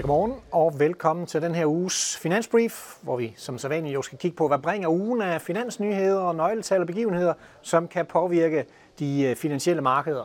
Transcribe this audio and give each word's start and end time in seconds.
Ja, 0.00 0.02
godmorgen 0.02 0.34
og 0.52 0.74
velkommen 0.78 1.26
til 1.26 1.42
den 1.42 1.54
her 1.54 1.66
uges 1.66 2.16
Finansbrief, 2.16 2.96
hvor 3.02 3.16
vi 3.16 3.34
som 3.36 3.58
sædvanligt 3.58 3.94
jo 3.94 4.02
skal 4.02 4.18
kigge 4.18 4.36
på, 4.36 4.48
hvad 4.48 4.58
bringer 4.58 4.88
ugen 4.88 5.22
af 5.22 5.40
finansnyheder 5.40 6.20
og 6.20 6.34
nøgletal 6.34 6.80
og 6.80 6.86
begivenheder, 6.86 7.34
som 7.62 7.88
kan 7.88 8.06
påvirke 8.06 8.64
de 8.98 9.22
øh, 9.22 9.36
finansielle 9.36 9.82
markeder. 9.82 10.24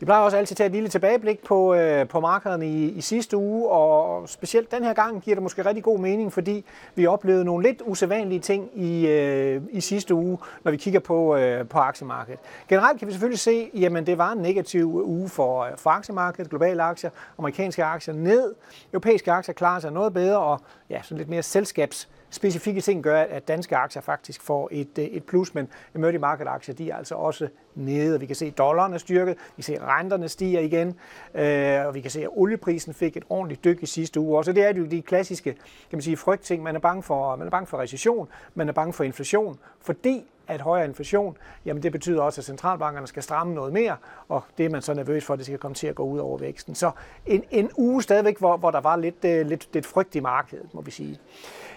Vi 0.00 0.04
plejer 0.04 0.20
også 0.22 0.36
altid 0.36 0.54
at 0.54 0.56
tage 0.56 0.66
et 0.66 0.72
lille 0.72 0.88
tilbageblik 0.88 1.44
på, 1.44 1.74
øh, 1.74 2.08
på 2.08 2.20
markederne 2.20 2.66
i, 2.66 2.88
i 2.88 3.00
sidste 3.00 3.36
uge, 3.36 3.68
og 3.68 4.28
specielt 4.28 4.70
den 4.70 4.84
her 4.84 4.92
gang 4.92 5.22
giver 5.22 5.34
det 5.34 5.42
måske 5.42 5.64
rigtig 5.64 5.84
god 5.84 5.98
mening, 5.98 6.32
fordi 6.32 6.64
vi 6.94 7.06
oplevede 7.06 7.44
nogle 7.44 7.66
lidt 7.68 7.82
usædvanlige 7.86 8.40
ting 8.40 8.70
i, 8.74 9.06
øh, 9.06 9.62
i 9.70 9.80
sidste 9.80 10.14
uge, 10.14 10.38
når 10.64 10.70
vi 10.70 10.76
kigger 10.76 11.00
på, 11.00 11.36
øh, 11.36 11.68
på 11.68 11.78
aktiemarkedet. 11.78 12.40
Generelt 12.68 12.98
kan 12.98 13.08
vi 13.08 13.12
selvfølgelig 13.12 13.38
se, 13.38 13.70
at 13.96 14.06
det 14.06 14.18
var 14.18 14.32
en 14.32 14.38
negativ 14.38 15.02
uge 15.04 15.28
for, 15.28 15.64
øh, 15.64 15.70
for 15.76 15.90
aktiemarkedet, 15.90 16.50
globale 16.50 16.82
aktier, 16.82 17.10
amerikanske 17.38 17.84
aktier 17.84 18.14
ned, 18.14 18.54
europæiske 18.92 19.32
aktier 19.32 19.54
klarer 19.54 19.80
sig 19.80 19.92
noget 19.92 20.12
bedre, 20.12 20.38
og 20.38 20.60
ja, 20.90 21.02
sådan 21.02 21.18
lidt 21.18 21.28
mere 21.28 21.42
selskabs 21.42 22.08
specifikke 22.30 22.80
ting 22.80 23.02
gør, 23.02 23.20
at 23.20 23.48
danske 23.48 23.76
aktier 23.76 24.02
faktisk 24.02 24.42
får 24.42 24.68
et, 24.72 24.98
øh, 24.98 25.04
et 25.04 25.24
plus, 25.24 25.54
men 25.54 25.68
emerging 25.94 26.20
market 26.20 26.46
aktier, 26.48 26.74
de 26.74 26.90
er 26.90 26.96
altså 26.96 27.14
også 27.14 27.48
nede. 27.74 28.20
Vi 28.20 28.26
kan 28.26 28.36
se, 28.36 28.46
at 28.46 28.58
dollaren 28.58 28.94
er 28.94 28.98
styrket, 28.98 29.36
vi 29.56 29.62
kan 29.62 29.64
se, 29.64 29.74
at 29.74 29.82
renterne 29.82 30.28
stiger 30.28 30.60
igen, 30.60 30.94
øh, 31.34 31.86
og 31.86 31.94
vi 31.94 32.00
kan 32.00 32.10
se, 32.10 32.22
at 32.22 32.28
olieprisen 32.30 32.94
fik 32.94 33.16
et 33.16 33.24
ordentligt 33.28 33.64
dyk 33.64 33.82
i 33.82 33.86
sidste 33.86 34.20
uge. 34.20 34.38
Og 34.38 34.44
så 34.44 34.52
det 34.52 34.64
er 34.64 34.74
jo 34.74 34.84
de 34.86 35.02
klassiske 35.02 35.52
kan 35.52 35.96
man 35.96 36.02
sige, 36.02 36.16
frygtting. 36.16 36.62
Man 36.62 36.76
er 36.76 36.80
bange 36.80 37.02
for, 37.02 37.36
man 37.36 37.46
er 37.46 37.50
bange 37.50 37.66
for 37.66 37.78
recession, 37.78 38.28
man 38.54 38.68
er 38.68 38.72
bange 38.72 38.92
for 38.92 39.04
inflation, 39.04 39.58
fordi 39.80 40.24
at 40.50 40.60
højere 40.60 40.84
inflation, 40.84 41.36
jamen 41.64 41.82
det 41.82 41.92
betyder 41.92 42.22
også, 42.22 42.40
at 42.40 42.44
centralbankerne 42.44 43.06
skal 43.06 43.22
stramme 43.22 43.54
noget 43.54 43.72
mere, 43.72 43.96
og 44.28 44.42
det 44.58 44.66
er 44.66 44.70
man 44.70 44.82
så 44.82 44.94
nervøs 44.94 45.24
for, 45.24 45.32
at 45.32 45.38
det 45.38 45.46
skal 45.46 45.58
komme 45.58 45.74
til 45.74 45.86
at 45.86 45.94
gå 45.94 46.02
ud 46.04 46.18
over 46.18 46.38
væksten. 46.38 46.74
Så 46.74 46.90
en, 47.26 47.44
en 47.50 47.70
uge 47.76 48.02
stadigvæk, 48.02 48.38
hvor, 48.38 48.56
hvor 48.56 48.70
der 48.70 48.80
var 48.80 48.96
lidt, 48.96 49.24
øh, 49.24 49.46
lidt, 49.46 49.68
lidt 49.72 49.86
frygt 49.86 50.14
i 50.14 50.20
markedet, 50.20 50.74
må 50.74 50.80
vi 50.80 50.90
sige. 50.90 51.18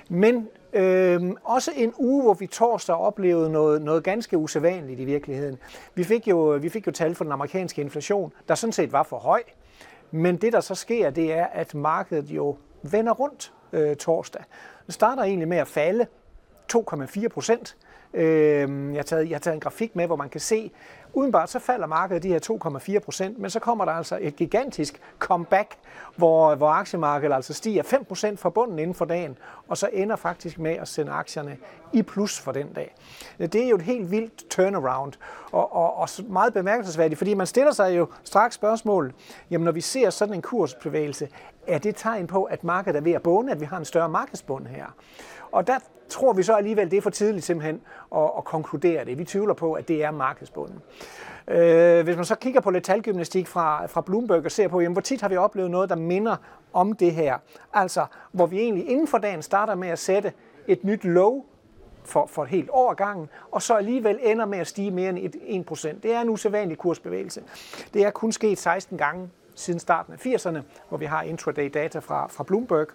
Men 0.09 0.49
øh, 0.73 1.21
også 1.43 1.71
en 1.75 1.93
uge, 1.97 2.23
hvor 2.23 2.33
vi 2.33 2.47
torsdag 2.47 2.95
oplevede 2.95 3.51
noget, 3.51 3.81
noget 3.81 4.03
ganske 4.03 4.37
usædvanligt 4.37 4.99
i 4.99 5.05
virkeligheden. 5.05 5.57
Vi 5.95 6.03
fik, 6.03 6.27
jo, 6.27 6.37
vi 6.37 6.69
fik 6.69 6.87
jo 6.87 6.91
tal 6.91 7.15
for 7.15 7.23
den 7.23 7.33
amerikanske 7.33 7.81
inflation, 7.81 8.33
der 8.47 8.55
sådan 8.55 8.73
set 8.73 8.91
var 8.91 9.03
for 9.03 9.17
høj. 9.17 9.43
Men 10.11 10.35
det, 10.35 10.53
der 10.53 10.59
så 10.59 10.75
sker, 10.75 11.09
det 11.09 11.33
er, 11.33 11.45
at 11.45 11.75
markedet 11.75 12.29
jo 12.29 12.57
vender 12.81 13.13
rundt 13.13 13.53
øh, 13.73 13.95
torsdag. 13.95 14.43
Det 14.85 14.93
starter 14.93 15.23
egentlig 15.23 15.47
med 15.47 15.57
at 15.57 15.67
falde 15.67 16.07
2,4 16.73 17.27
procent. 17.27 17.77
Øh, 18.13 18.93
jeg, 18.93 18.97
har 18.97 19.03
taget, 19.03 19.29
jeg 19.29 19.35
har 19.35 19.39
taget 19.39 19.55
en 19.55 19.59
grafik 19.59 19.95
med, 19.95 20.05
hvor 20.05 20.15
man 20.15 20.29
kan 20.29 20.41
se, 20.41 20.71
udenbart 21.13 21.49
så 21.49 21.59
falder 21.59 21.87
markedet 21.87 22.23
de 22.23 22.27
her 22.27 22.39
2,4 22.97 22.99
procent, 22.99 23.39
men 23.39 23.49
så 23.49 23.59
kommer 23.59 23.85
der 23.85 23.91
altså 23.91 24.17
et 24.21 24.35
gigantisk 24.35 25.01
comeback, 25.19 25.75
hvor, 26.15 26.55
hvor 26.55 26.69
aktiemarkedet 26.69 27.35
altså 27.35 27.53
stiger 27.53 27.83
5 27.83 28.05
procent 28.05 28.39
fra 28.39 28.49
bunden 28.49 28.79
inden 28.79 28.95
for 28.95 29.05
dagen, 29.05 29.37
og 29.67 29.77
så 29.77 29.89
ender 29.93 30.15
faktisk 30.15 30.59
med 30.59 30.71
at 30.71 30.87
sende 30.87 31.11
aktierne 31.11 31.57
i 31.93 32.01
plus 32.01 32.39
for 32.39 32.51
den 32.51 32.73
dag. 32.73 32.95
Det 33.39 33.55
er 33.55 33.69
jo 33.69 33.75
et 33.75 33.81
helt 33.81 34.11
vildt 34.11 34.49
turnaround, 34.49 35.13
og, 35.51 35.75
og, 35.75 35.97
og 35.97 36.09
meget 36.29 36.53
bemærkelsesværdigt, 36.53 37.17
fordi 37.17 37.33
man 37.33 37.47
stiller 37.47 37.71
sig 37.71 37.97
jo 37.97 38.07
straks 38.23 38.55
spørgsmål, 38.55 39.13
jamen 39.51 39.65
når 39.65 39.71
vi 39.71 39.81
ser 39.81 40.09
sådan 40.09 40.33
en 40.33 40.41
kursbevægelse, 40.41 41.29
er 41.67 41.77
det 41.77 41.95
tegn 41.95 42.27
på, 42.27 42.43
at 42.43 42.63
markedet 42.63 42.97
er 42.97 43.01
ved 43.01 43.11
at 43.11 43.21
bunde, 43.23 43.51
at 43.51 43.61
vi 43.61 43.65
har 43.65 43.77
en 43.77 43.85
større 43.85 44.09
markedsbund 44.09 44.67
her? 44.67 44.85
Og 45.51 45.67
der 45.67 45.79
tror 46.09 46.33
vi 46.33 46.43
så 46.43 46.53
alligevel, 46.53 46.91
det 46.91 46.97
er 46.97 47.01
for 47.01 47.09
tidligt 47.09 47.45
simpelthen 47.45 47.81
at, 48.15 48.29
at 48.37 48.43
konkludere 48.43 49.05
det. 49.05 49.17
Vi 49.17 49.23
tvivler 49.25 49.53
på, 49.53 49.73
at 49.73 49.87
det 49.87 50.03
er 50.03 50.11
markedsbunden. 50.11 50.79
Øh, 51.47 52.03
hvis 52.03 52.15
man 52.15 52.25
så 52.25 52.35
kigger 52.35 52.61
på 52.61 52.71
lidt 52.71 52.83
talgymnastik 52.83 53.47
fra, 53.47 53.85
fra 53.85 54.01
Bloomberg 54.01 54.45
og 54.45 54.51
ser 54.51 54.67
på, 54.67 54.81
jamen, 54.81 54.93
hvor 54.93 55.01
tit 55.01 55.21
har 55.21 55.29
vi 55.29 55.37
oplevet 55.37 55.71
noget, 55.71 55.89
der 55.89 55.95
minder 55.95 56.35
om 56.73 56.93
det 56.93 57.11
her. 57.11 57.37
Altså, 57.73 58.05
hvor 58.31 58.45
vi 58.45 58.59
egentlig 58.59 58.89
inden 58.89 59.07
for 59.07 59.17
dagen 59.17 59.41
starter 59.41 59.75
med 59.75 59.87
at 59.87 59.99
sætte 59.99 60.33
et 60.67 60.83
nyt 60.83 61.03
low 61.05 61.43
for, 62.05 62.25
for 62.25 62.43
et 62.43 62.49
helt 62.49 62.69
år 62.71 62.93
gangen, 62.93 63.29
og 63.51 63.61
så 63.61 63.75
alligevel 63.75 64.19
ender 64.21 64.45
med 64.45 64.59
at 64.59 64.67
stige 64.67 64.91
mere 64.91 65.09
end 65.09 65.69
1%. 65.71 65.87
Det 66.03 66.13
er 66.13 66.21
en 66.21 66.29
usædvanlig 66.29 66.77
kursbevægelse. 66.77 67.43
Det 67.93 68.05
er 68.05 68.09
kun 68.09 68.31
sket 68.31 68.57
16 68.57 68.97
gange 68.97 69.29
siden 69.55 69.79
starten 69.79 70.13
af 70.13 70.25
80'erne, 70.25 70.59
hvor 70.89 70.97
vi 70.97 71.05
har 71.05 71.21
intraday 71.21 71.69
data 71.73 71.99
fra, 71.99 72.27
fra 72.27 72.43
Bloomberg. 72.43 72.87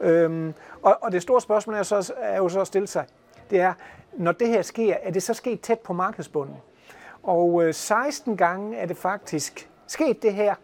Øhm, 0.00 0.54
og, 0.82 0.98
og 1.02 1.12
det 1.12 1.22
store 1.22 1.40
spørgsmål 1.40 1.76
er, 1.76 1.82
så, 1.82 2.12
er 2.16 2.36
jo 2.36 2.48
så 2.48 2.60
at 2.60 2.66
stille 2.66 2.86
sig, 2.86 3.06
det 3.50 3.60
er, 3.60 3.72
når 4.12 4.32
det 4.32 4.48
her 4.48 4.62
sker, 4.62 4.96
er 5.02 5.10
det 5.10 5.22
så 5.22 5.34
sket 5.34 5.60
tæt 5.60 5.78
på 5.78 5.92
markedsbunden? 5.92 6.56
Og 7.22 7.64
øh, 7.64 7.74
16 7.74 8.36
gange 8.36 8.76
er 8.76 8.86
det 8.86 8.96
faktisk 8.96 9.70
sket 9.86 10.22
det 10.22 10.34
her, 10.34 10.54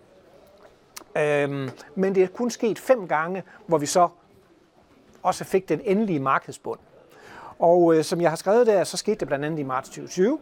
øhm, 1.17 1.71
men 1.95 2.15
det 2.15 2.23
er 2.23 2.27
kun 2.27 2.51
sket 2.51 2.79
fem 2.79 3.09
gange, 3.09 3.43
hvor 3.67 3.79
vi 3.79 3.87
så 3.87 4.09
også 5.23 5.45
fik 5.45 5.69
den 5.69 5.81
endelige 5.85 6.21
markedsbund. 6.21 6.81
Og 7.65 7.97
øh, 7.97 8.05
som 8.05 8.21
jeg 8.21 8.31
har 8.31 8.37
skrevet 8.37 8.67
der, 8.67 8.85
så 8.85 8.97
skete 8.97 9.17
det 9.17 9.29
blandt 9.29 9.45
andet 9.45 9.59
i 9.59 9.63
marts 9.63 9.89
2020, 9.89 10.39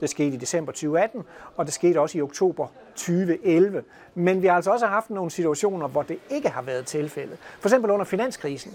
det 0.00 0.10
skete 0.10 0.34
i 0.34 0.36
december 0.36 0.72
2018, 0.72 1.22
og 1.56 1.66
det 1.66 1.74
skete 1.74 2.00
også 2.00 2.18
i 2.18 2.20
oktober 2.20 2.66
2011. 2.96 3.82
Men 4.14 4.42
vi 4.42 4.46
har 4.46 4.54
altså 4.54 4.70
også 4.70 4.86
haft 4.86 5.10
nogle 5.10 5.30
situationer, 5.30 5.88
hvor 5.88 6.02
det 6.02 6.18
ikke 6.30 6.48
har 6.48 6.62
været 6.62 6.86
tilfældet. 6.86 7.38
For 7.60 7.68
eksempel 7.68 7.90
under 7.90 8.04
finanskrisen. 8.04 8.74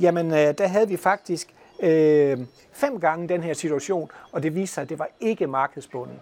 Jamen, 0.00 0.30
øh, 0.30 0.54
der 0.58 0.66
havde 0.66 0.88
vi 0.88 0.96
faktisk 0.96 1.54
øh, 1.80 2.38
fem 2.72 3.00
gange 3.00 3.28
den 3.28 3.42
her 3.42 3.54
situation, 3.54 4.10
og 4.32 4.42
det 4.42 4.54
viste 4.54 4.74
sig, 4.74 4.82
at 4.82 4.88
det 4.88 4.98
var 4.98 5.08
ikke 5.20 5.46
markedsbunden. 5.46 6.16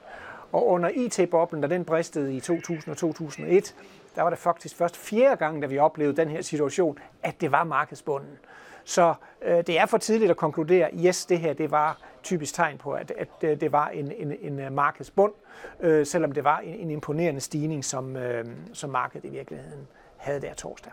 Og 0.52 0.68
under 0.68 0.88
IT-boblen, 0.88 1.62
da 1.62 1.68
den 1.68 1.84
bristede 1.84 2.36
i 2.36 2.40
2000 2.40 2.92
og 2.92 2.96
2001, 2.96 3.74
der 4.16 4.22
var 4.22 4.30
det 4.30 4.38
faktisk 4.38 4.76
først 4.76 4.96
fjerde 4.96 5.36
gang, 5.36 5.62
da 5.62 5.66
vi 5.66 5.78
oplevede 5.78 6.16
den 6.16 6.28
her 6.28 6.42
situation, 6.42 6.98
at 7.22 7.40
det 7.40 7.52
var 7.52 7.64
markedsbunden. 7.64 8.38
Så 8.84 9.14
øh, 9.42 9.56
det 9.56 9.78
er 9.78 9.86
for 9.86 9.98
tidligt 9.98 10.30
at 10.30 10.36
konkludere, 10.36 10.90
yes, 11.06 11.26
det 11.26 11.38
her 11.38 11.52
det 11.52 11.70
var 11.70 11.98
typisk 12.22 12.54
tegn 12.54 12.78
på, 12.78 12.92
at, 12.92 13.12
at 13.18 13.28
øh, 13.42 13.60
det 13.60 13.72
var 13.72 13.88
en, 13.88 14.12
en, 14.12 14.32
en 14.40 14.58
øh, 14.58 14.72
markedsbund, 14.72 15.32
øh, 15.80 16.06
selvom 16.06 16.32
det 16.32 16.44
var 16.44 16.58
en, 16.58 16.74
en 16.74 16.90
imponerende 16.90 17.40
stigning, 17.40 17.84
som, 17.84 18.16
øh, 18.16 18.44
som 18.72 18.90
markedet 18.90 19.24
i 19.24 19.28
virkeligheden 19.28 19.88
havde 20.16 20.40
der 20.40 20.54
torsdag. 20.54 20.92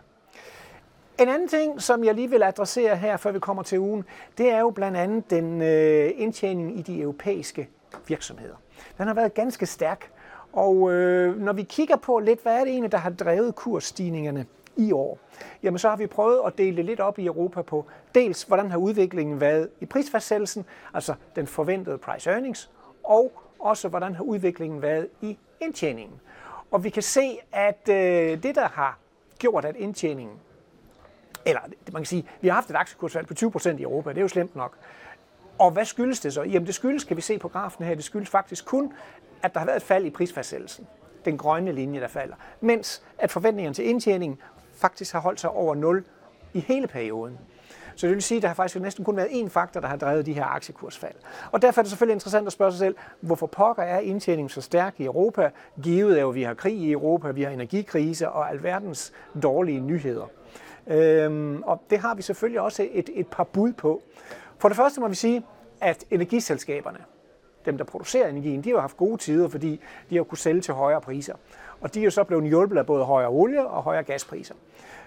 En 1.20 1.28
anden 1.28 1.48
ting, 1.48 1.82
som 1.82 2.04
jeg 2.04 2.14
lige 2.14 2.30
vil 2.30 2.42
adressere 2.42 2.96
her, 2.96 3.16
før 3.16 3.32
vi 3.32 3.38
kommer 3.38 3.62
til 3.62 3.78
ugen, 3.78 4.04
det 4.38 4.52
er 4.52 4.60
jo 4.60 4.70
blandt 4.70 4.96
andet 4.96 5.30
den 5.30 5.62
øh, 5.62 6.10
indtjening 6.14 6.78
i 6.78 6.82
de 6.82 7.00
europæiske 7.00 7.68
virksomheder. 8.08 8.54
Den 8.98 9.06
har 9.06 9.14
været 9.14 9.34
ganske 9.34 9.66
stærk, 9.66 10.10
og 10.52 10.92
øh, 10.92 11.40
når 11.40 11.52
vi 11.52 11.62
kigger 11.62 11.96
på 11.96 12.18
lidt, 12.18 12.42
hvad 12.42 12.54
er 12.54 12.60
det 12.60 12.68
egentlig, 12.68 12.92
der 12.92 12.98
har 12.98 13.10
drevet 13.10 13.54
kursstigningerne 13.54 14.46
i 14.80 14.92
år, 14.92 15.18
jamen 15.62 15.78
så 15.78 15.88
har 15.88 15.96
vi 15.96 16.06
prøvet 16.06 16.40
at 16.46 16.58
dele 16.58 16.76
det 16.76 16.84
lidt 16.84 17.00
op 17.00 17.18
i 17.18 17.26
Europa 17.26 17.62
på 17.62 17.86
dels, 18.14 18.42
hvordan 18.42 18.70
har 18.70 18.78
udviklingen 18.78 19.40
været 19.40 19.68
i 19.80 19.86
prisfastsættelsen, 19.86 20.64
altså 20.94 21.14
den 21.36 21.46
forventede 21.46 21.98
price 21.98 22.30
earnings, 22.30 22.70
og 23.04 23.32
også 23.58 23.88
hvordan 23.88 24.14
har 24.14 24.22
udviklingen 24.22 24.82
været 24.82 25.08
i 25.20 25.38
indtjeningen. 25.60 26.20
Og 26.70 26.84
vi 26.84 26.90
kan 26.90 27.02
se, 27.02 27.38
at 27.52 27.88
øh, 27.88 28.42
det, 28.42 28.54
der 28.54 28.68
har 28.68 28.98
gjort, 29.38 29.64
at 29.64 29.76
indtjeningen, 29.76 30.36
eller 31.46 31.60
man 31.92 32.02
kan 32.02 32.06
sige, 32.06 32.28
vi 32.40 32.48
har 32.48 32.54
haft 32.54 32.70
et 32.70 32.76
aktiekursfald 32.76 33.26
på 33.26 33.58
20% 33.58 33.68
i 33.78 33.82
Europa, 33.82 34.10
det 34.10 34.16
er 34.16 34.22
jo 34.22 34.28
slemt 34.28 34.56
nok. 34.56 34.76
Og 35.58 35.70
hvad 35.70 35.84
skyldes 35.84 36.20
det 36.20 36.32
så? 36.32 36.42
Jamen 36.42 36.66
det 36.66 36.74
skyldes, 36.74 37.04
kan 37.04 37.16
vi 37.16 37.22
se 37.22 37.38
på 37.38 37.48
grafen 37.48 37.84
her, 37.84 37.94
det 37.94 38.04
skyldes 38.04 38.28
faktisk 38.28 38.64
kun, 38.64 38.92
at 39.42 39.54
der 39.54 39.58
har 39.58 39.66
været 39.66 39.76
et 39.76 39.82
fald 39.82 40.04
i 40.04 40.10
prisfastsættelsen 40.10 40.86
den 41.24 41.38
grønne 41.38 41.72
linje, 41.72 42.00
der 42.00 42.08
falder. 42.08 42.34
Mens 42.60 43.02
at 43.18 43.30
forventningerne 43.30 43.74
til 43.74 43.88
indtjeningen 43.88 44.38
faktisk 44.80 45.12
har 45.12 45.20
holdt 45.20 45.40
sig 45.40 45.50
over 45.50 45.74
0 45.74 46.04
i 46.52 46.60
hele 46.60 46.86
perioden. 46.86 47.38
Så 47.94 48.06
det 48.06 48.14
vil 48.14 48.22
sige, 48.22 48.36
at 48.36 48.42
der 48.42 48.48
har 48.48 48.54
faktisk 48.54 48.80
næsten 48.80 49.04
kun 49.04 49.16
været 49.16 49.28
én 49.28 49.48
faktor, 49.48 49.80
der 49.80 49.88
har 49.88 49.96
drevet 49.96 50.26
de 50.26 50.32
her 50.32 50.44
aktiekursfald. 50.44 51.14
Og 51.52 51.62
derfor 51.62 51.80
er 51.80 51.82
det 51.82 51.90
selvfølgelig 51.90 52.14
interessant 52.14 52.46
at 52.46 52.52
spørge 52.52 52.72
sig 52.72 52.78
selv, 52.78 52.96
hvorfor 53.20 53.46
pokker 53.46 53.82
er 53.82 53.98
indtjeningen 53.98 54.48
så 54.48 54.60
stærk 54.60 54.94
i 55.00 55.04
Europa, 55.04 55.50
givet 55.82 56.16
af, 56.16 56.28
at 56.28 56.34
vi 56.34 56.42
har 56.42 56.54
krig 56.54 56.74
i 56.74 56.92
Europa, 56.92 57.30
vi 57.30 57.42
har 57.42 57.50
energikrise 57.50 58.28
og 58.28 58.50
alverdens 58.50 59.12
dårlige 59.42 59.80
nyheder. 59.80 60.26
Øhm, 60.86 61.62
og 61.62 61.82
det 61.90 61.98
har 61.98 62.14
vi 62.14 62.22
selvfølgelig 62.22 62.60
også 62.60 62.88
et, 62.92 63.10
et 63.14 63.26
par 63.26 63.44
bud 63.44 63.72
på. 63.72 64.02
For 64.58 64.68
det 64.68 64.76
første 64.76 65.00
må 65.00 65.08
vi 65.08 65.14
sige, 65.14 65.46
at 65.80 66.04
energiselskaberne, 66.10 66.98
dem 67.66 67.78
der 67.78 67.84
producerer 67.84 68.28
energien, 68.28 68.64
de 68.64 68.70
har 68.70 68.80
haft 68.80 68.96
gode 68.96 69.16
tider, 69.16 69.48
fordi 69.48 69.80
de 70.10 70.16
har 70.16 70.22
kunnet 70.22 70.38
sælge 70.38 70.60
til 70.60 70.74
højere 70.74 71.00
priser. 71.00 71.34
Og 71.80 71.94
de 71.94 72.00
er 72.00 72.04
jo 72.04 72.10
så 72.10 72.24
blevet 72.24 72.48
hjulpet 72.48 72.78
af 72.78 72.86
både 72.86 73.04
højere 73.04 73.28
olie 73.28 73.66
og 73.66 73.82
højere 73.82 74.02
gaspriser. 74.02 74.54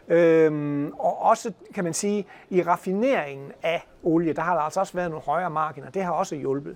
Øhm, 0.07 0.93
og 0.99 1.21
også, 1.21 1.53
kan 1.73 1.83
man 1.83 1.93
sige, 1.93 2.25
i 2.49 2.61
raffineringen 2.61 3.51
af 3.63 3.87
olie, 4.03 4.33
der 4.33 4.41
har 4.41 4.53
der 4.53 4.61
altså 4.61 4.79
også 4.79 4.93
været 4.93 5.09
nogle 5.09 5.25
højere 5.25 5.49
marginer. 5.49 5.89
Det 5.89 6.03
har 6.03 6.11
også 6.11 6.35
hjulpet. 6.35 6.75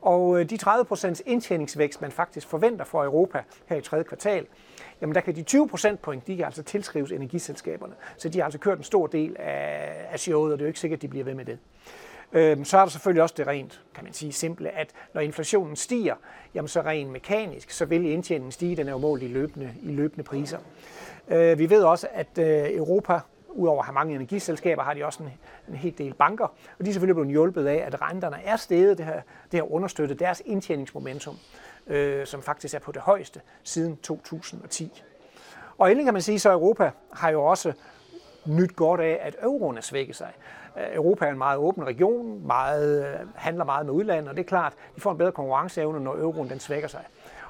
Og 0.00 0.40
øh, 0.40 0.50
de 0.50 0.58
30% 0.66 1.20
indtjeningsvækst, 1.26 2.02
man 2.02 2.12
faktisk 2.12 2.48
forventer 2.48 2.84
for 2.84 3.04
Europa 3.04 3.42
her 3.66 3.76
i 3.76 3.80
tredje 3.80 4.04
kvartal, 4.04 4.46
jamen 5.00 5.14
der 5.14 5.20
kan 5.20 5.36
de 5.36 5.42
20 5.42 5.68
point, 6.02 6.26
de 6.26 6.36
kan 6.36 6.44
altså 6.44 6.62
tilskrives 6.62 7.12
energiselskaberne. 7.12 7.94
Så 8.16 8.28
de 8.28 8.38
har 8.38 8.44
altså 8.44 8.58
kørt 8.58 8.78
en 8.78 8.84
stor 8.84 9.06
del 9.06 9.36
af, 9.38 10.06
af 10.10 10.20
showet, 10.20 10.52
og 10.52 10.58
det 10.58 10.64
er 10.64 10.66
jo 10.66 10.68
ikke 10.68 10.80
sikkert, 10.80 10.98
at 10.98 11.02
de 11.02 11.08
bliver 11.08 11.24
ved 11.24 11.34
med 11.34 11.44
det. 11.44 11.58
Øh, 12.32 12.64
så 12.64 12.78
er 12.78 12.82
der 12.82 12.90
selvfølgelig 12.90 13.22
også 13.22 13.34
det 13.38 13.46
rent, 13.46 13.80
kan 13.94 14.04
man 14.04 14.12
sige, 14.12 14.32
simple, 14.32 14.70
at 14.70 14.90
når 15.14 15.20
inflationen 15.20 15.76
stiger, 15.76 16.14
jamen 16.54 16.68
så 16.68 16.80
rent 16.80 17.10
mekanisk, 17.10 17.70
så 17.70 17.84
vil 17.84 18.04
indtjeningen 18.04 18.52
stige, 18.52 18.76
den 18.76 18.88
er 18.88 18.92
jo 18.92 18.98
målt 18.98 19.22
i 19.22 19.28
løbende, 19.28 19.74
i 19.82 19.92
løbende 19.92 20.24
priser. 20.24 20.58
Øh, 21.28 21.58
vi 21.58 21.70
ved 21.70 21.82
også, 21.82 22.08
at 22.12 22.38
øh, 22.38 22.76
Europa 22.76 23.20
Udover 23.56 23.78
at 23.78 23.86
have 23.86 23.94
mange 23.94 24.14
energiselskaber, 24.14 24.82
har 24.82 24.94
de 24.94 25.04
også 25.04 25.22
en, 25.22 25.30
en 25.68 25.74
hel 25.74 25.98
del 25.98 26.14
banker, 26.14 26.44
og 26.78 26.84
de 26.84 26.88
er 26.88 26.92
selvfølgelig 26.92 27.14
blevet 27.14 27.30
hjulpet 27.30 27.66
af, 27.66 27.84
at 27.86 28.02
renterne 28.02 28.36
er 28.44 28.56
steget. 28.56 28.98
Det 28.98 29.06
har, 29.06 29.22
det 29.52 29.60
har 29.60 29.72
understøttet 29.72 30.20
deres 30.20 30.42
indtjeningsmomentum, 30.46 31.36
øh, 31.86 32.26
som 32.26 32.42
faktisk 32.42 32.74
er 32.74 32.78
på 32.78 32.92
det 32.92 33.02
højeste 33.02 33.40
siden 33.62 33.96
2010. 33.96 35.02
Og 35.78 35.90
endelig 35.90 36.04
kan 36.04 36.14
man 36.14 36.22
sige, 36.22 36.38
så 36.38 36.52
Europa 36.52 36.90
har 37.12 37.30
jo 37.30 37.44
også 37.44 37.72
nyt 38.46 38.76
godt 38.76 39.00
af, 39.00 39.18
at 39.22 39.36
euroen 39.42 39.76
er 39.76 39.82
svækket 39.82 40.16
sig. 40.16 40.32
Europa 40.76 41.26
er 41.26 41.30
en 41.30 41.38
meget 41.38 41.58
åben 41.58 41.86
region, 41.86 42.46
meget, 42.46 43.06
øh, 43.06 43.28
handler 43.34 43.64
meget 43.64 43.86
med 43.86 43.94
udlandet, 43.94 44.28
og 44.28 44.36
det 44.36 44.42
er 44.42 44.48
klart, 44.48 44.72
de 44.96 45.00
får 45.00 45.10
en 45.10 45.18
bedre 45.18 45.32
konkurrenceevne, 45.32 46.00
når 46.00 46.12
euroen 46.12 46.50
den 46.50 46.60
svækker 46.60 46.88
sig. 46.88 47.04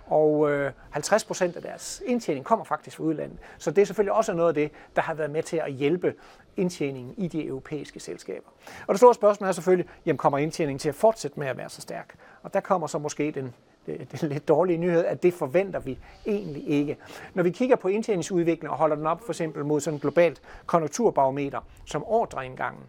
Og 0.07 0.51
øh, 0.51 0.73
50 0.91 1.25
procent 1.25 1.57
af 1.57 1.63
deres 1.63 2.03
indtjening 2.07 2.45
kommer 2.45 2.65
faktisk 2.65 2.97
fra 2.97 3.05
udlandet. 3.05 3.39
Så 3.59 3.71
det 3.71 3.83
er 3.83 3.87
selvfølgelig 3.87 4.13
også 4.13 4.33
noget 4.33 4.49
af 4.49 4.55
det, 4.55 4.71
der 4.97 5.03
har 5.03 5.15
været 5.15 5.31
med 5.31 5.43
til 5.43 5.57
at 5.57 5.73
hjælpe 5.73 6.15
indtjeningen 6.57 7.15
i 7.17 7.29
de 7.29 7.47
europæiske 7.47 8.01
selskaber. 8.01 8.49
Og 8.87 8.95
det 8.95 8.99
store 8.99 9.15
spørgsmål 9.15 9.49
er 9.49 9.53
selvfølgelig, 9.53 9.91
jamen 10.07 10.19
kommer 10.19 10.39
indtjeningen 10.39 10.79
til 10.79 10.89
at 10.89 10.95
fortsætte 10.95 11.41
med 11.41 11.47
at 11.47 11.57
være 11.57 11.69
så 11.69 11.81
stærk? 11.81 12.15
Og 12.43 12.55
der 12.55 12.61
kommer 12.61 12.87
så 12.87 12.99
måske 12.99 13.31
den, 13.31 13.55
det, 13.87 14.21
den 14.21 14.29
lidt 14.29 14.49
dårlige 14.49 14.79
nyhed, 14.79 15.05
at 15.05 15.23
det 15.23 15.35
forventer 15.35 15.81
vi 15.81 15.99
egentlig 16.27 16.69
ikke. 16.69 16.97
Når 17.35 17.43
vi 17.43 17.51
kigger 17.51 17.77
på 17.77 17.89
indtjeningsudviklingen 17.89 18.71
og 18.71 18.77
holder 18.77 18.97
den 18.97 19.07
op 19.07 19.21
for 19.21 19.33
eksempel 19.33 19.65
mod 19.65 19.81
sådan 19.81 19.97
et 19.97 20.01
globalt 20.01 20.43
konjunkturbarometer 20.67 21.61
som 21.87 22.05
ordreindgangen, 22.07 22.85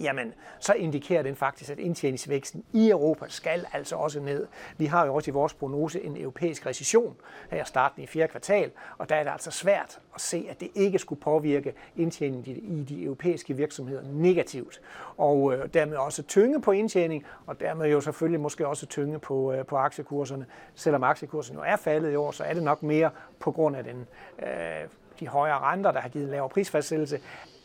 jamen 0.00 0.34
så 0.58 0.72
indikerer 0.72 1.22
den 1.22 1.36
faktisk, 1.36 1.70
at 1.70 1.78
indtjeningsvæksten 1.78 2.64
i 2.72 2.90
Europa 2.90 3.24
skal 3.28 3.66
altså 3.72 3.96
også 3.96 4.20
ned. 4.20 4.46
Vi 4.78 4.86
har 4.86 5.06
jo 5.06 5.14
også 5.14 5.30
i 5.30 5.32
vores 5.32 5.54
prognose 5.54 6.04
en 6.04 6.16
europæisk 6.16 6.66
recession 6.66 7.16
her 7.50 7.64
starten 7.64 8.02
i 8.02 8.06
fjerde 8.06 8.30
kvartal, 8.30 8.70
og 8.98 9.08
der 9.08 9.16
er 9.16 9.24
det 9.24 9.30
altså 9.30 9.50
svært 9.50 10.00
at 10.14 10.20
se, 10.20 10.46
at 10.50 10.60
det 10.60 10.68
ikke 10.74 10.98
skulle 10.98 11.20
påvirke 11.20 11.74
indtjeningen 11.96 12.56
i 12.56 12.84
de 12.84 13.02
europæiske 13.02 13.56
virksomheder 13.56 14.02
negativt. 14.12 14.80
Og 15.16 15.54
øh, 15.54 15.68
dermed 15.74 15.96
også 15.96 16.22
tynge 16.22 16.60
på 16.60 16.72
indtjening, 16.72 17.24
og 17.46 17.60
dermed 17.60 17.90
jo 17.90 18.00
selvfølgelig 18.00 18.40
måske 18.40 18.66
også 18.66 18.86
tynge 18.86 19.18
på, 19.18 19.52
øh, 19.52 19.66
på 19.66 19.76
aktiekurserne. 19.76 20.46
Selvom 20.74 21.04
aktiekursen 21.04 21.56
jo 21.56 21.62
er 21.66 21.76
faldet 21.76 22.12
i 22.12 22.16
år, 22.16 22.30
så 22.30 22.44
er 22.44 22.54
det 22.54 22.62
nok 22.62 22.82
mere 22.82 23.10
på 23.38 23.52
grund 23.52 23.76
af 23.76 23.84
den, 23.84 24.06
øh, 24.42 24.88
de 25.20 25.28
højere 25.28 25.58
renter, 25.58 25.92
der 25.92 26.00
har 26.00 26.08
givet 26.08 26.28
lavere 26.28 26.48
prisfastsættelse, 26.48 27.20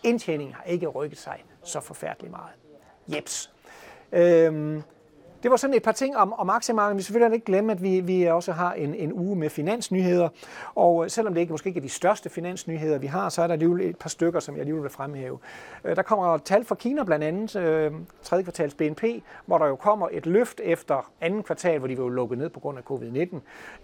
Indtjeningen 0.06 0.54
har 0.56 0.64
ikke 0.64 0.88
rykket 0.88 1.18
sig 1.18 1.44
så 1.64 1.80
forfærdeligt 1.80 2.32
meget. 2.32 2.54
Jeps. 3.08 3.52
Øhm, 4.12 4.84
det 5.46 5.52
var 5.52 5.58
sådan 5.58 5.76
et 5.76 5.84
par 5.84 5.92
ting 5.92 6.18
om, 6.18 6.34
om 6.34 6.50
aktiemarkedet. 6.50 6.98
Vi 6.98 7.02
skal 7.04 7.14
selvfølgelig 7.14 7.36
ikke 7.36 7.46
glemme, 7.46 7.72
at 7.72 7.84
vi, 7.84 8.00
vi 8.00 8.24
også 8.24 8.52
har 8.52 8.74
en, 8.74 8.96
en 8.96 9.14
uge 9.14 9.36
med 9.36 9.50
finansnyheder. 9.50 10.30
Og 10.76 11.04
øh, 11.04 11.10
selvom 11.10 11.34
det 11.34 11.42
ikke 11.42 11.54
måske 11.54 11.68
ikke 11.68 11.78
er 11.78 11.82
de 11.82 11.90
største 11.90 12.30
finansnyheder, 12.30 12.98
vi 12.98 13.08
har, 13.08 13.30
så 13.30 13.42
er 13.42 13.48
der 13.48 13.54
alligevel 13.54 13.90
et 13.90 13.98
par 13.98 14.10
stykker, 14.10 14.40
som 14.40 14.56
jeg 14.56 14.60
alligevel 14.60 14.84
vil 14.84 14.92
fremhæve. 14.92 15.40
Øh, 15.84 15.96
der 15.96 16.02
kommer 16.02 16.38
tal 16.38 16.66
fra 16.66 16.76
Kina 16.76 17.04
blandt 17.04 17.26
andet, 17.26 17.56
øh, 17.56 17.92
tredje 18.24 18.44
kvartals 18.44 18.74
BNP, 18.74 19.04
hvor 19.46 19.58
der 19.58 19.66
jo 19.68 19.76
kommer 19.76 20.08
et 20.12 20.26
løft 20.26 20.62
efter 20.64 21.12
andet 21.22 21.46
kvartal, 21.46 21.80
hvor 21.80 21.88
de 21.88 21.98
var 21.98 22.04
jo 22.04 22.10
lukket 22.10 22.38
ned 22.38 22.50
på 22.50 22.60
grund 22.60 22.78
af 22.78 22.84
covid-19. 22.92 23.40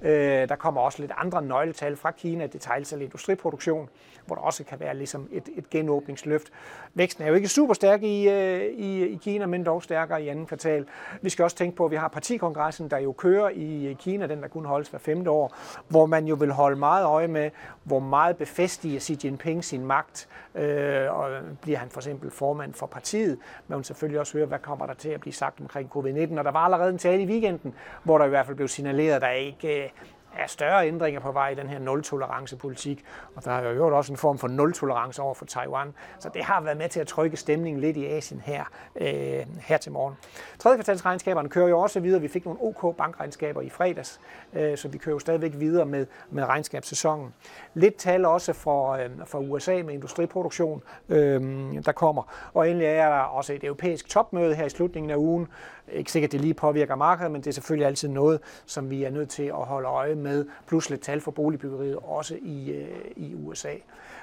Øh, 0.08 0.50
der 0.50 0.56
kommer 0.56 0.82
også 0.82 1.02
lidt 1.02 1.12
andre 1.18 1.42
nøgletal 1.42 1.96
fra 1.96 2.12
Kina, 2.12 2.48
detaljsalg 2.48 3.02
industriproduktion, 3.02 3.90
hvor 4.26 4.36
der 4.36 4.42
også 4.42 4.64
kan 4.64 4.80
være 4.80 4.98
ligesom 4.98 5.28
et, 5.32 5.50
et 5.58 5.70
genåbningsløft. 5.70 6.52
Væksten 6.94 7.24
er 7.24 7.28
jo 7.28 7.34
ikke 7.34 7.48
super 7.48 7.74
stærk 7.74 8.04
i, 8.04 8.30
øh, 8.30 8.62
i, 8.62 9.06
i 9.06 9.20
Kina, 9.24 9.46
men 9.46 9.66
dog 9.66 9.84
stærkere 9.84 10.24
i 10.24 10.28
andet 10.28 10.48
kvartal. 10.48 10.86
Vi 11.22 11.30
skal 11.30 11.44
også 11.44 11.51
tænke 11.58 11.76
på, 11.78 11.86
at 11.86 11.92
vi 11.92 11.96
har 11.96 12.08
partikongressen, 12.08 12.90
der 12.90 12.98
jo 12.98 13.12
kører 13.12 13.50
i 13.50 13.86
øh, 13.86 13.96
Kina, 13.96 14.28
den 14.28 14.42
der 14.42 14.48
kun 14.48 14.66
holdes 14.66 14.90
hver 14.90 15.00
femte 15.00 15.30
år, 15.30 15.56
hvor 15.88 16.06
man 16.06 16.26
jo 16.28 16.36
vil 16.36 16.52
holde 16.52 16.80
meget 16.80 17.06
øje 17.06 17.28
med, 17.28 17.50
hvor 17.84 18.00
meget 18.00 18.38
befæstiger 18.38 19.00
Xi 19.00 19.20
Jinping 19.24 19.66
sin 19.66 19.86
magt, 19.86 20.30
øh, 20.56 21.18
og 21.18 21.30
bliver 21.62 21.78
han 21.78 21.90
for 21.90 22.00
eksempel 22.00 22.32
formand 22.32 22.74
for 22.74 22.86
partiet, 22.86 23.38
men 23.68 23.76
hun 23.76 23.84
selvfølgelig 23.84 24.20
også 24.20 24.38
høre, 24.38 24.46
hvad 24.48 24.60
kommer 24.60 24.86
der 24.86 24.94
til 24.94 25.10
at 25.10 25.22
blive 25.22 25.34
sagt 25.34 25.60
omkring 25.60 25.90
covid-19, 25.96 26.38
og 26.38 26.44
der 26.46 26.52
var 26.52 26.66
allerede 26.66 26.90
en 26.90 26.98
tale 26.98 27.24
i 27.24 27.26
weekenden, 27.26 27.74
hvor 28.04 28.18
der 28.18 28.26
i 28.26 28.30
hvert 28.30 28.46
fald 28.46 28.56
blev 28.56 28.68
signaleret, 28.68 29.16
at 29.16 29.22
der 29.22 29.30
ikke 29.30 29.84
øh, 29.84 29.90
er 30.38 30.48
større 30.48 30.88
ændringer 30.88 31.20
på 31.20 31.32
vej 31.32 31.50
i 31.50 31.56
den 31.56 31.70
her 31.70 31.80
nul-tolerance-politik, 31.80 33.06
og 33.36 33.46
der 33.46 33.52
er 33.52 33.72
jo 33.72 33.98
også 33.98 34.14
en 34.14 34.18
form 34.18 34.38
for 34.38 34.48
nul-tolerance 34.48 35.22
over 35.22 35.34
for 35.34 35.46
Taiwan, 35.46 35.94
så 36.20 36.30
det 36.34 36.44
har 36.44 36.62
været 36.62 36.78
med 36.78 36.90
til 36.90 37.00
at 37.00 37.08
trykke 37.08 37.38
stemningen 37.38 37.82
lidt 37.82 37.98
i 37.98 38.06
Asien 38.06 38.42
her, 38.46 38.64
øh, 38.96 39.46
her 39.62 39.78
til 39.78 39.92
morgen. 39.92 40.16
Tredje 40.60 40.78
kvartalsregnskaberne 40.78 41.50
kører 41.50 41.68
jo 41.68 41.80
også 41.80 42.00
videre. 42.00 42.22
Vi 42.22 42.28
fik 42.28 42.46
nogle 42.46 42.60
OK 42.62 42.98
bankregnskaber 42.98 43.62
i 43.62 43.70
fredags, 43.70 44.20
øh, 44.54 44.78
så 44.78 44.88
vi 44.88 44.98
kører 44.98 45.16
jo 45.16 45.20
stadigvæk 45.20 45.52
videre 45.56 45.86
med, 45.86 46.06
med 46.30 46.44
regnskabssæsonen. 46.46 47.34
Lidt 47.74 47.96
tal 47.96 48.26
også 48.26 48.54
for, 48.54 48.92
øh, 48.92 49.10
for 49.26 49.40
USA 49.40 49.84
med 49.86 49.94
industriproduktion, 49.94 50.84
øh, 51.10 51.42
der 51.86 51.92
kommer. 51.92 52.52
Og 52.54 52.70
endelig 52.70 52.88
er 52.88 53.10
der 53.10 53.20
også 53.20 53.54
et 53.54 53.64
europæisk 53.64 54.10
topmøde 54.10 54.56
her 54.56 54.66
i 54.66 54.70
slutningen 54.70 55.10
af 55.10 55.16
ugen. 55.16 55.48
Ikke 55.92 56.12
sikkert, 56.12 56.32
det 56.32 56.42
lige 56.42 56.54
påvirker 56.54 56.96
markedet, 56.96 57.32
men 57.32 57.42
det 57.42 57.48
er 57.48 57.54
selvfølgelig 57.54 57.88
altid 57.88 58.10
noget, 58.10 58.40
som 58.66 58.90
vi 58.90 59.04
er 59.04 59.10
nødt 59.10 59.30
til 59.30 59.44
at 59.44 59.66
holde 59.66 59.88
øje 59.88 60.16
med. 60.22 60.46
Plus 60.68 60.90
lidt 60.90 61.02
tal 61.02 61.22
for 61.22 61.32
boligbyggeriet 61.32 61.98
også 62.04 62.38
i, 62.42 62.72
øh, 62.72 63.02
i 63.16 63.36
USA. 63.36 63.74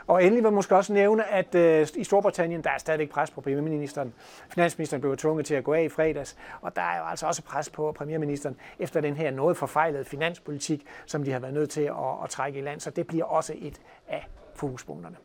Og 0.06 0.24
endelig 0.24 0.42
vil 0.42 0.48
jeg 0.48 0.54
måske 0.54 0.76
også 0.76 0.92
nævne, 0.92 1.24
at 1.24 1.54
øh, 1.54 1.86
i 1.96 2.04
Storbritannien, 2.04 2.64
der 2.64 2.70
er 2.70 2.78
stadigvæk 2.78 3.10
pres 3.10 3.30
på 3.30 3.40
premierministeren. 3.40 4.14
Finansministeren 4.48 5.00
blev 5.00 5.16
tvunget 5.16 5.46
til 5.46 5.54
at 5.54 5.64
gå 5.64 5.72
af 5.72 5.82
i 5.82 5.88
fredags, 5.88 6.36
og 6.60 6.76
der 6.76 6.82
er 6.82 6.98
jo 6.98 7.04
altså 7.04 7.26
også 7.26 7.42
pres 7.42 7.70
på 7.70 7.92
premierministeren 7.92 8.56
efter 8.78 9.00
den 9.00 9.16
her 9.16 9.30
noget 9.30 9.56
forfejlede 9.56 10.04
finanspolitik, 10.04 10.86
som 11.06 11.24
de 11.24 11.32
har 11.32 11.38
været 11.38 11.54
nødt 11.54 11.70
til 11.70 11.82
at, 11.82 12.24
at 12.24 12.30
trække 12.30 12.58
i 12.58 12.62
land. 12.62 12.80
Så 12.80 12.90
det 12.90 13.06
bliver 13.06 13.24
også 13.24 13.54
et 13.56 13.80
af 14.08 14.28
fokuspunkterne. 14.54 15.16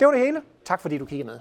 Det 0.00 0.06
var 0.06 0.12
det 0.12 0.20
hele. 0.20 0.42
Tak 0.64 0.80
fordi 0.80 0.98
du 0.98 1.04
kiggede 1.04 1.26
med. 1.26 1.40